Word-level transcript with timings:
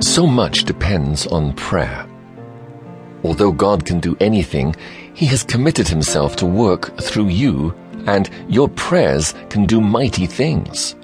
So 0.00 0.28
much 0.28 0.62
depends 0.62 1.26
on 1.26 1.54
prayer. 1.54 2.06
Although 3.24 3.50
God 3.50 3.84
can 3.84 3.98
do 3.98 4.16
anything, 4.20 4.76
He 5.12 5.26
has 5.26 5.42
committed 5.42 5.88
Himself 5.88 6.36
to 6.36 6.46
work 6.46 6.96
through 7.00 7.28
you, 7.28 7.74
and 8.06 8.30
your 8.48 8.68
prayers 8.68 9.34
can 9.50 9.66
do 9.66 9.80
mighty 9.80 10.26
things. 10.26 10.94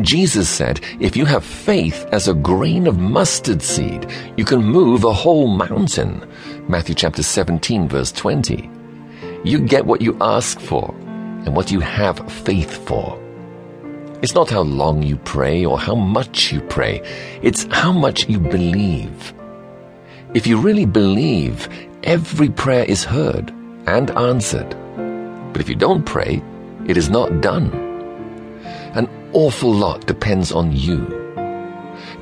Jesus 0.00 0.48
said, 0.48 0.80
if 1.00 1.16
you 1.16 1.24
have 1.24 1.44
faith 1.44 2.06
as 2.12 2.28
a 2.28 2.34
grain 2.34 2.86
of 2.86 3.00
mustard 3.00 3.60
seed, 3.60 4.08
you 4.36 4.44
can 4.44 4.62
move 4.62 5.02
a 5.02 5.12
whole 5.12 5.48
mountain. 5.48 6.24
Matthew 6.68 6.94
chapter 6.94 7.24
17 7.24 7.88
verse 7.88 8.12
20. 8.12 8.70
You 9.42 9.58
get 9.58 9.84
what 9.84 10.00
you 10.00 10.16
ask 10.20 10.60
for 10.60 10.94
and 11.44 11.56
what 11.56 11.72
you 11.72 11.80
have 11.80 12.30
faith 12.30 12.86
for. 12.86 13.20
It's 14.20 14.34
not 14.34 14.50
how 14.50 14.62
long 14.62 15.04
you 15.04 15.16
pray 15.16 15.64
or 15.64 15.78
how 15.78 15.94
much 15.94 16.52
you 16.52 16.60
pray. 16.60 17.00
It's 17.40 17.68
how 17.70 17.92
much 17.92 18.28
you 18.28 18.40
believe. 18.40 19.32
If 20.34 20.44
you 20.44 20.58
really 20.60 20.86
believe, 20.86 21.68
every 22.02 22.48
prayer 22.48 22.84
is 22.84 23.04
heard 23.04 23.52
and 23.86 24.10
answered. 24.10 24.70
But 25.52 25.60
if 25.60 25.68
you 25.68 25.76
don't 25.76 26.04
pray, 26.04 26.42
it 26.88 26.96
is 26.96 27.08
not 27.08 27.40
done. 27.40 27.72
An 28.94 29.08
awful 29.32 29.72
lot 29.72 30.06
depends 30.06 30.50
on 30.50 30.72
you. 30.72 30.98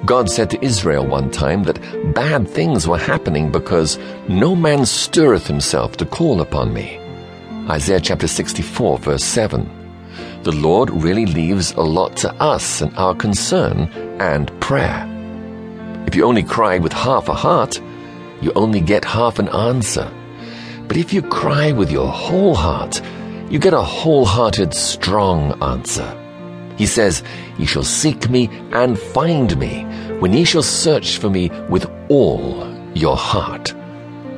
God 0.04 0.28
said 0.28 0.50
to 0.50 0.62
Israel 0.62 1.06
one 1.06 1.30
time 1.30 1.62
that 1.64 1.80
bad 2.14 2.46
things 2.46 2.86
were 2.86 2.98
happening 2.98 3.50
because 3.50 3.98
no 4.28 4.54
man 4.54 4.84
stirreth 4.84 5.46
himself 5.46 5.96
to 5.96 6.04
call 6.04 6.42
upon 6.42 6.74
me. 6.74 7.00
Isaiah 7.70 8.00
chapter 8.00 8.26
64 8.28 8.98
verse 8.98 9.24
7 9.24 9.75
the 10.46 10.52
Lord 10.52 10.90
really 10.90 11.26
leaves 11.26 11.72
a 11.72 11.80
lot 11.80 12.16
to 12.18 12.32
us 12.34 12.80
and 12.80 12.96
our 12.96 13.16
concern 13.16 13.88
and 14.20 14.48
prayer. 14.60 15.04
If 16.06 16.14
you 16.14 16.24
only 16.24 16.44
cry 16.44 16.78
with 16.78 16.92
half 16.92 17.28
a 17.28 17.34
heart, 17.34 17.82
you 18.40 18.52
only 18.54 18.80
get 18.80 19.04
half 19.04 19.40
an 19.40 19.48
answer. 19.48 20.08
But 20.86 20.98
if 20.98 21.12
you 21.12 21.20
cry 21.20 21.72
with 21.72 21.90
your 21.90 22.06
whole 22.06 22.54
heart, 22.54 23.02
you 23.50 23.58
get 23.58 23.74
a 23.74 23.82
wholehearted, 23.82 24.72
strong 24.72 25.60
answer. 25.60 26.08
He 26.78 26.86
says, 26.86 27.24
Ye 27.58 27.66
shall 27.66 27.82
seek 27.82 28.30
me 28.30 28.48
and 28.70 28.96
find 28.96 29.58
me 29.58 29.82
when 30.20 30.32
ye 30.32 30.44
shall 30.44 30.62
search 30.62 31.18
for 31.18 31.28
me 31.28 31.50
with 31.68 31.90
all 32.08 32.72
your 32.94 33.16
heart. 33.16 33.74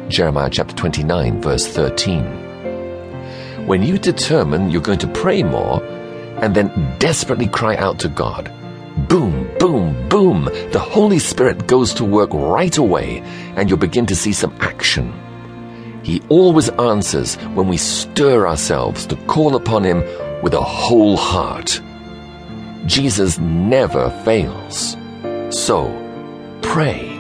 Jeremiah 0.09 0.49
chapter 0.49 0.75
29 0.75 1.43
verse 1.43 1.67
13. 1.67 3.67
When 3.67 3.83
you 3.83 3.99
determine 3.99 4.71
you're 4.71 4.81
going 4.81 5.01
to 5.01 5.09
pray 5.09 5.43
more, 5.43 5.83
and 6.43 6.55
then 6.55 6.97
desperately 6.99 7.47
cry 7.47 7.77
out 7.77 7.99
to 8.01 8.09
God. 8.09 8.53
Boom, 9.09 9.49
boom, 9.59 10.09
boom. 10.09 10.45
The 10.73 10.79
Holy 10.81 11.19
Spirit 11.19 11.67
goes 11.67 11.95
to 11.95 12.05
work 12.05 12.31
right 12.33 12.77
away 12.77 13.21
and 13.57 13.69
you'll 13.69 13.79
begin 13.79 14.07
to 14.07 14.17
see 14.17 14.33
some 14.33 14.57
action. 14.61 15.13
He 16.03 16.23
always 16.29 16.69
answers 16.71 17.37
when 17.55 17.69
we 17.69 17.77
stir 17.77 18.47
ourselves 18.47 19.07
to 19.07 19.17
call 19.27 19.57
upon 19.57 19.85
Him 19.85 20.03
with 20.43 20.55
a 20.55 20.63
whole 20.63 21.17
heart. 21.17 21.81
Jesus 22.87 23.39
never 23.39 24.11
fails. 24.25 24.97
So, 25.51 25.93
pray. 26.63 27.18